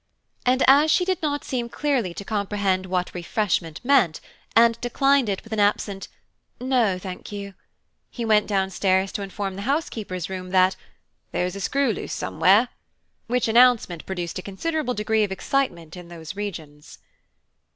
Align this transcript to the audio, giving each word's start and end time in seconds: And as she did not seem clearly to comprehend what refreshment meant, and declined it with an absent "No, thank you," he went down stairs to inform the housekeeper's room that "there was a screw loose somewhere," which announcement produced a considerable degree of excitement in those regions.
And 0.47 0.63
as 0.67 0.89
she 0.89 1.05
did 1.05 1.21
not 1.21 1.43
seem 1.43 1.69
clearly 1.69 2.11
to 2.15 2.25
comprehend 2.25 2.87
what 2.87 3.13
refreshment 3.13 3.79
meant, 3.83 4.19
and 4.55 4.81
declined 4.81 5.29
it 5.29 5.43
with 5.43 5.53
an 5.53 5.59
absent 5.59 6.07
"No, 6.59 6.97
thank 6.97 7.31
you," 7.31 7.53
he 8.09 8.25
went 8.25 8.47
down 8.47 8.71
stairs 8.71 9.11
to 9.11 9.21
inform 9.21 9.57
the 9.57 9.61
housekeeper's 9.69 10.27
room 10.27 10.49
that 10.49 10.75
"there 11.31 11.45
was 11.45 11.55
a 11.55 11.61
screw 11.61 11.93
loose 11.93 12.13
somewhere," 12.13 12.69
which 13.27 13.47
announcement 13.47 14.03
produced 14.07 14.39
a 14.39 14.41
considerable 14.41 14.95
degree 14.95 15.23
of 15.23 15.31
excitement 15.31 15.95
in 15.95 16.07
those 16.07 16.35
regions. 16.35 16.97